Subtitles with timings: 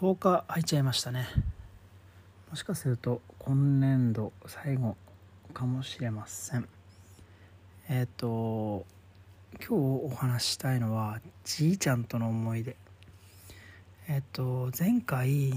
[0.00, 1.28] 10日空いちゃいましたね。
[2.48, 4.96] もしかすると今年度最後
[5.52, 6.66] かもしれません。
[7.86, 8.86] えっ、と
[9.58, 12.76] 今日お話したいのはじいちゃんとの思い出。
[14.08, 15.52] えっ、と前回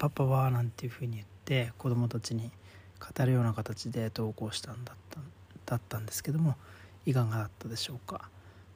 [0.00, 2.50] パパはなんていうふうに言って子供たちに
[2.98, 5.20] 語るような形で投稿したんだった
[5.64, 6.56] だったんですけども
[7.06, 8.30] いかがだったでしょうか。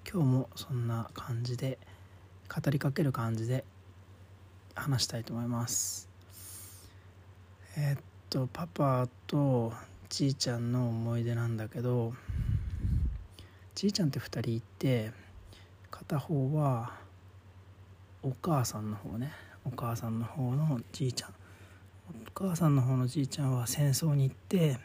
[0.09, 1.79] 今日もそんな感じで
[2.49, 3.65] 語りかける感じで
[4.75, 6.09] 話したいと思います。
[7.77, 9.73] え、っとパパと
[10.09, 12.13] じいちゃんの思い出なんだけど
[13.75, 15.13] じいちゃんって2人いて
[15.91, 16.93] 片方は
[18.23, 19.33] お母さんの方ね。
[19.65, 21.31] お母さんの方のじいちゃん。
[21.31, 21.35] お
[22.35, 24.79] 母さんの方のじいちゃんは戦争に行って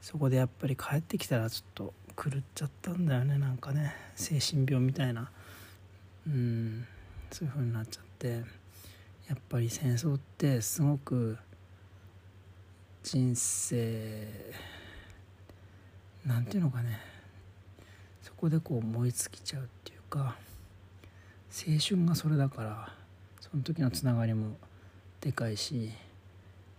[0.00, 3.38] そこでやっぱり帰ってきたらちょっと狂っちゃったんだよね。
[3.38, 5.30] なんかね精神病みたいな。
[6.26, 6.86] うん
[7.30, 8.59] そういう風になっちゃって。
[9.30, 11.38] やっぱり戦争ってすごく
[13.04, 14.26] 人生
[16.26, 16.98] なんていうのかね
[18.20, 20.36] そこでこう燃え尽きちゃうっていうか
[21.48, 22.92] 青春がそれだから
[23.40, 24.56] その時のつながりも
[25.20, 25.92] でかいし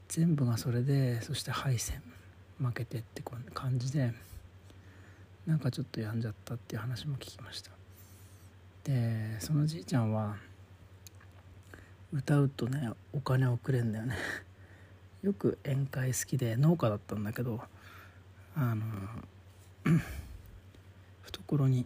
[0.10, 2.02] 全部がそれでそして敗戦
[2.60, 4.12] 負けてって感じで
[5.48, 7.72] なんかちょっと病んじゃったっていう話も聞きました。
[8.84, 10.36] でそのじいちゃんは
[12.14, 14.16] 歌うとねお金をくれんだよね。
[15.24, 17.64] よく宴会好きで農家だったんだけど
[18.56, 18.84] あの
[21.22, 21.86] 懐に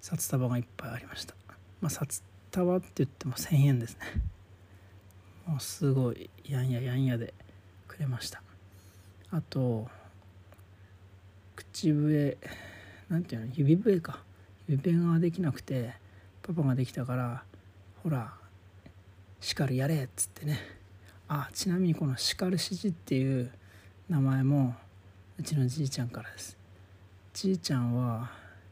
[0.00, 1.34] 札束がいっぱいありました。
[1.80, 4.06] まあ札束って言っても1000円ですね。
[5.46, 7.34] もうすごいやんややんやで
[7.86, 8.42] くれました。
[9.30, 9.90] あと
[11.56, 12.38] 口笛
[13.08, 14.22] なんていうの指笛か。
[14.68, 15.94] 指笛ができなくて
[16.42, 17.42] パパができたから
[18.02, 18.37] ほら
[19.40, 20.58] 叱るやれっつってね。
[21.28, 23.50] あちなみにこの叱る指示っていう
[24.08, 24.74] 名前も
[25.38, 26.56] うちのじいちゃんからです。
[27.34, 28.30] じいちゃんは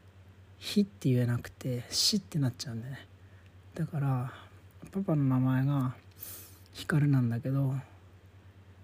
[0.57, 3.07] 「ひ」って言えなくて「し」ってなっちゃうんでね。
[3.75, 4.33] だから
[4.91, 5.95] パパの名前が
[6.73, 7.75] 光なんだけど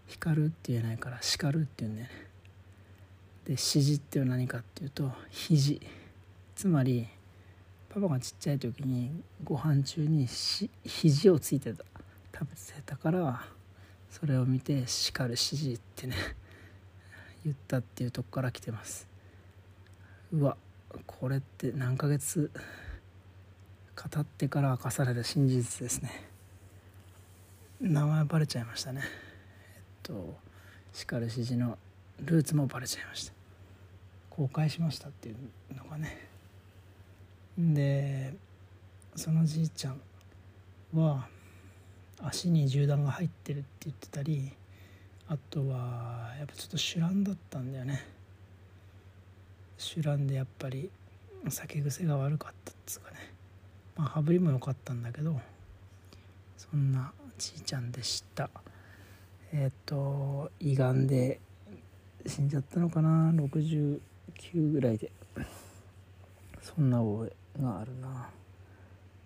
[0.07, 2.13] 光って言えないから叱るって言うんだよね。
[3.45, 5.81] で指示っていう何かっていうと肘。
[6.55, 7.07] つまり
[7.93, 9.11] パパがちっちゃい時に
[9.43, 11.83] ご飯中にし肘をついてた。
[12.33, 13.45] 食べてたから
[14.09, 16.15] それを見て「叱る指示」ってね
[17.43, 19.07] 言ったっていうとこから来てます。
[20.31, 20.57] うわ
[21.05, 22.49] これって何ヶ月
[23.95, 26.27] 語ってから明かされた真実ですね。
[27.79, 29.01] 名前バレちゃいましたね。
[29.75, 30.35] えっと
[30.93, 31.77] 叱る指示の
[32.19, 33.33] ルーツもバレちゃいました。
[34.31, 36.32] 公開しましたっていうのがね
[37.57, 38.33] で
[39.15, 40.01] そのじいちゃん
[40.93, 41.27] は
[42.19, 44.51] 足に銃弾が入ってるって言ってたり
[45.27, 48.05] あとはやっぱちょっと酒乱だったんだよね。
[49.77, 50.89] 酒乱でやっぱり
[51.49, 53.17] 酒癖が悪かったっつうかね。
[53.95, 55.39] まあ羽振りも良かったんだけど
[56.57, 58.49] そんなじいちゃんでした。
[59.51, 61.39] えっ、ー、と胃がんで
[62.25, 63.99] 死んじゃったのかな？69
[64.71, 65.11] ぐらいで。
[66.61, 67.42] そんな覚え。
[67.61, 68.29] があるな。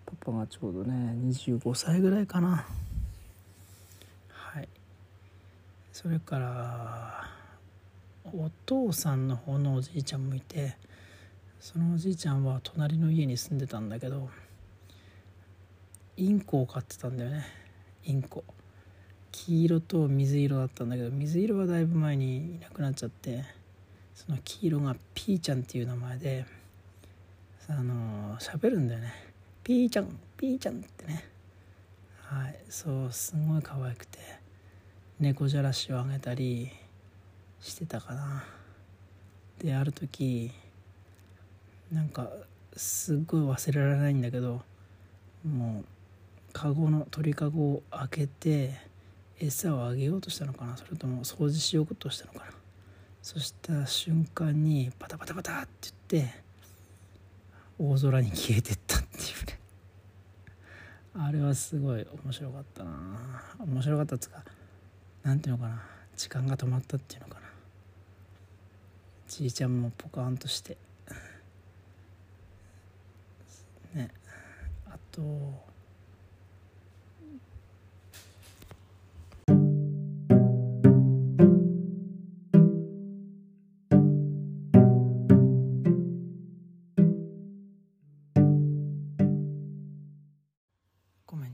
[0.06, 2.66] パパがちょうどね25歳ぐらいかな。
[4.28, 4.68] はい。
[5.92, 7.30] それから
[8.24, 10.76] お父さんの方のおじいちゃんもいて
[11.60, 14.28] そのおじいちゃんは隣の家に住んでたんだけど
[16.16, 17.44] インコを飼ってたんだよね。
[18.04, 18.44] インコ。
[19.30, 23.44] 黄色と水色だったんだけど水色はだいぶ前にいなくなっちゃって
[24.14, 26.44] その黄色がピーちゃんっていう名前で
[27.68, 29.12] あの喋るんだよね。
[29.62, 31.24] ピーちゃんピーちゃんってね。
[32.22, 34.18] はいそうすごい可愛くて
[35.20, 36.70] 猫じゃらしをあげたり
[37.60, 38.44] してたかな。
[39.58, 40.50] である時
[41.92, 42.30] なんか
[42.74, 44.62] すっごい忘れられないんだけど
[45.44, 48.80] もうカゴの鳥かごを開けて
[49.40, 50.76] 餌をあげようとしたのかな。
[50.76, 52.52] それとも掃除しようとしたのかな。
[53.22, 56.47] そした瞬間にパタパタパタって言って
[57.78, 59.58] 大空に消えてったっていうね。
[61.14, 62.90] あれはすごい面白かったな。
[63.60, 64.44] 面白かったっつうか
[65.22, 65.82] 何ていうのかな。
[66.16, 67.40] 時間が止まったっていうのかな。
[69.28, 70.76] じいちゃんもポカーンとして。
[73.94, 74.10] ね。
[74.86, 75.22] あと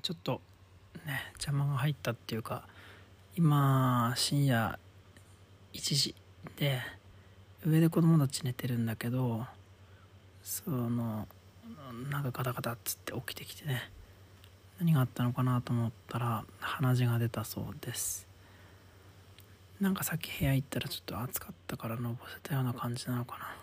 [0.04, 0.42] ちょっと
[1.06, 2.68] ね邪魔が入ったっていうか
[3.36, 4.78] 今深夜
[5.72, 6.14] 1時
[6.58, 6.78] で
[7.66, 9.46] 上で子供たち寝てるんだけど
[10.42, 11.26] その
[12.10, 13.90] なんかガタガタっつって起きてきてね
[14.78, 18.26] 何があったのかなと思ったら鼻血が出たそうです。
[19.80, 23.56] なんかさっき部屋行ったらちょっと暑かったからのぼせたような感じなのかな。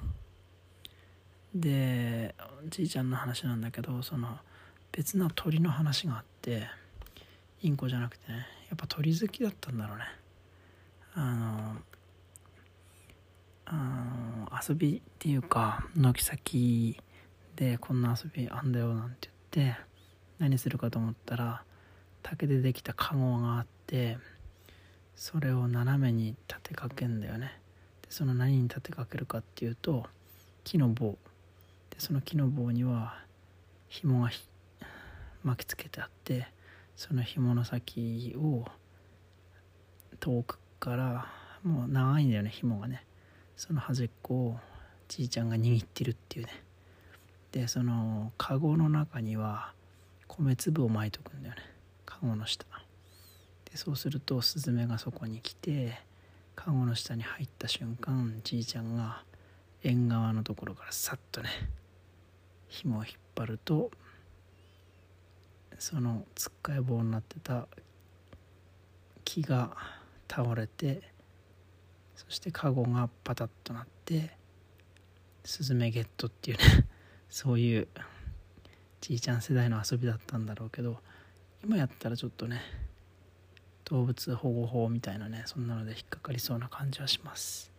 [1.54, 2.34] で
[2.68, 4.40] じいちゃんの話なんだけどその
[4.92, 6.68] 別の鳥の話があって
[7.62, 10.04] インコじゃなくてねやっぱ鳥好きだったんだろうね。
[11.14, 11.76] あの
[13.66, 16.98] あの遊びっていうか軒先
[17.56, 19.78] でこんな遊びあんだよなんて言って
[20.40, 21.64] 何するかと思ったら
[22.24, 24.18] 竹でできたカゴがあって
[25.16, 27.60] それを斜めに立てかけんだよね。
[28.02, 30.06] でその何に立てかけるかっていうと
[30.64, 31.18] 木の棒。
[31.92, 33.20] でその木の棒には
[33.90, 34.38] 紐が引
[35.44, 36.48] 巻きつけてあって
[36.96, 38.66] その紐の先を
[40.20, 41.28] 遠くから
[41.64, 43.06] もう長いんだよね紐がね。
[43.56, 44.60] その端っこを
[45.08, 46.64] じいちゃんが握ってるっていうね。
[47.52, 49.74] でそのカゴの中には
[50.28, 51.62] 米粒を巻いとくんだよね。
[52.06, 52.66] カゴの下。
[53.72, 56.00] でそうするとスズメがそこに来て
[56.56, 59.24] カゴの下に入った瞬間じいちゃんが
[59.84, 61.50] 縁側のところからさっとね
[62.68, 63.92] 紐を引っ張ると
[65.82, 67.68] そのつっかえ棒になってた
[69.26, 69.76] 木が
[70.30, 71.02] 倒れて
[72.16, 74.30] そしてカゴがパタッとなって
[75.44, 76.86] スズメゲットっていうね
[77.32, 77.88] そういう
[79.02, 81.02] じいちゃん世代の遊びだったんだろうけど
[81.64, 82.62] 今やったらちょっとね
[83.86, 87.72] 動物保護法みたいなねそんなので引っかかりそうな感じはします。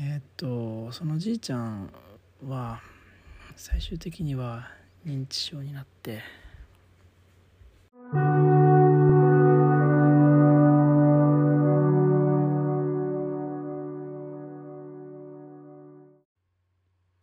[0.00, 1.92] えー、っとそのじいちゃん
[2.46, 2.80] は
[3.56, 6.22] 最終的には認知症になって。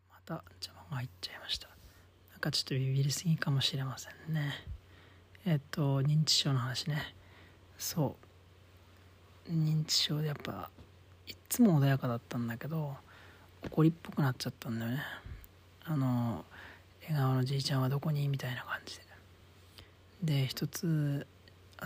[0.10, 1.70] また邪魔が入っちゃいました。
[2.32, 4.54] なんかちょっとビビりすぎかもしれませんね。
[5.46, 7.16] えっと認知症の話ね。
[7.78, 8.18] そ
[9.48, 9.52] う。
[9.52, 10.70] 認知症でやっぱ
[11.28, 12.96] いっつも穏やかだったんだけど
[13.66, 15.02] 怒りっぽくなっちゃったんだよね。
[15.86, 16.44] あの
[17.10, 18.28] 笑顔のじいちゃんはどこに？
[18.28, 19.04] みたいな感じで。
[20.22, 21.26] で一つ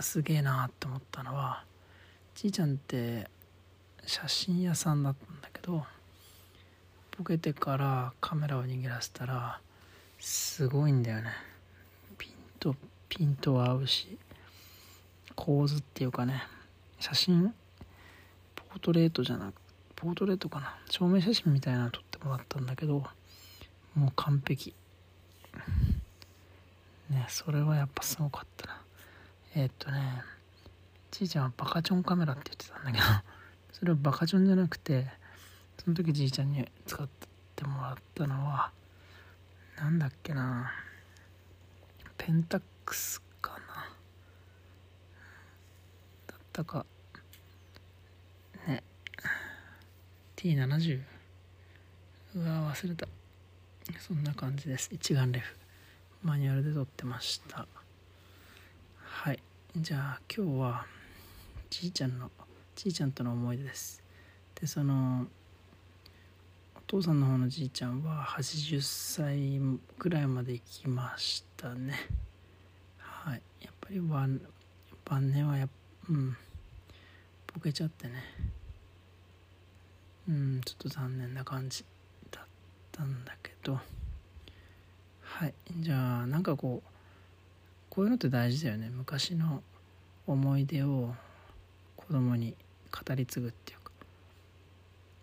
[0.00, 1.64] すげえなって思ったのは
[2.34, 3.28] じいちゃんって
[4.04, 5.84] 写真屋さんだったんだけど
[7.16, 9.60] ボケてからカメラを握らせたら
[10.18, 11.30] すごいんだよね。
[12.18, 12.74] ピント
[13.08, 14.18] ピントは合うし
[15.36, 16.42] 構図っていうかね
[16.98, 17.54] 写真
[18.56, 19.54] ポートレートじゃなく
[19.94, 23.04] ポートレートかな証明写真みたいなの撮ってもらったんだけど
[23.94, 24.74] もう完璧。
[27.14, 28.82] ねそれはやっぱすごかったな。
[29.56, 30.22] えー、っとね
[31.10, 33.04] じいちゃんはバカチョンカメラって言ってたんだけど
[33.72, 35.10] それはバカチョンじゃなくて
[35.82, 37.08] その時じいちゃんに使っ
[37.54, 38.72] てもらったのは
[39.76, 40.72] なんだっけな
[42.16, 43.58] ペンタックスかな。
[46.26, 46.86] だったか。
[48.66, 48.82] ね。
[50.36, 51.02] T70
[52.36, 53.06] うわ忘れた。
[54.00, 54.88] そんな感じです。
[54.92, 55.63] 一眼レフ。
[56.24, 57.66] マニュアルで撮ってました。
[58.98, 59.38] はい。
[59.76, 60.86] じゃあ今日は
[61.68, 62.30] じいちゃんの
[62.74, 64.02] じいちゃんとの思い出です。
[64.58, 65.26] でその
[66.76, 69.60] お父さんの方のじいちゃんは80歳
[69.98, 71.92] ぐらいまで生きましたね。
[72.96, 73.42] はい。
[73.60, 74.40] やっぱり晩
[75.04, 75.68] 晩年はや
[76.08, 76.34] うん。
[77.52, 78.14] ボケちゃってね。
[80.26, 81.84] うんちょっと残念な感じ
[82.30, 82.44] だっ
[82.90, 83.78] たんだけど。
[85.36, 85.54] はい。
[85.80, 86.88] じゃあなんかこう
[87.90, 88.88] こういうのって大事だよね。
[88.88, 89.64] 昔の
[90.28, 91.12] 思い出を
[91.96, 92.54] 子供に
[92.92, 93.90] 語り継ぐっていうか。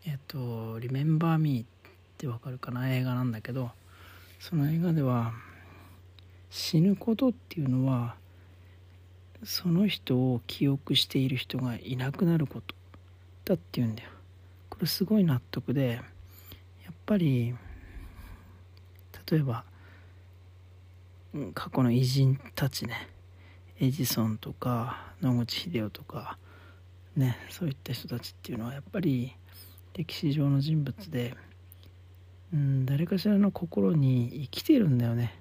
[0.06, 1.65] えっと「リメンバー・ミー」っ
[2.18, 2.94] てわかるかな？
[2.94, 3.72] 映画なんだけど。
[4.41, 5.34] その映画では
[6.50, 8.15] 死ぬことっていうのは
[9.44, 12.75] その人を記憶している人がいなくなること
[13.46, 14.10] だっていうんだよ。
[14.70, 16.01] これすごい納得で
[16.84, 17.56] やっぱり
[19.32, 19.63] 例えば
[21.54, 23.08] 過去の偉人たちね。
[23.80, 26.38] エジソンとか野口英世とか
[27.16, 29.36] ねそういった人たちっていうのはやっぱり
[29.96, 31.36] 歴史上の人物で、
[32.54, 35.40] うん、誰かしらの心に生きてるんだよね。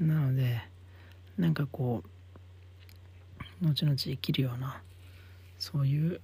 [0.00, 0.62] なので
[1.36, 2.02] なんかこ
[3.62, 4.80] う後々生きるような
[5.58, 6.20] そういう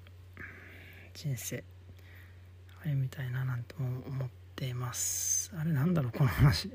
[1.14, 1.62] 人生
[2.84, 5.52] 歩みたいななんても思っています。
[5.58, 6.70] あれなんだろうこの話。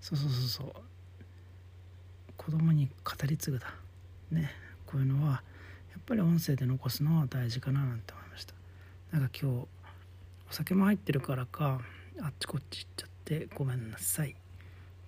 [0.00, 0.72] そうそうそうそう。
[2.36, 3.74] 子供に語り継ぐだ。
[4.30, 4.50] ね。
[4.86, 5.42] こういうのは
[5.90, 8.54] やっぱり音声で残すのは大事かななんて思いました。
[9.12, 9.68] なんか今日お
[10.50, 11.80] 酒も入ってるからか
[12.20, 14.34] あっちこっち行っちゃってごめんなさい。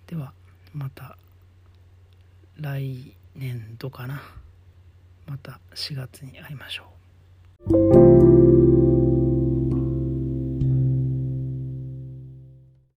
[0.07, 0.33] では
[0.73, 1.17] また
[2.59, 4.21] 来年度かな。
[5.25, 6.92] また4月に会いましょう。